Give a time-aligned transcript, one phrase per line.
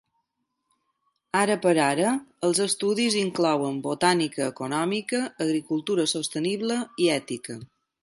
[1.41, 2.13] Ara per ara,
[2.49, 7.61] els estudis inclouen botànica econòmica, agricultura sostenible i ètica.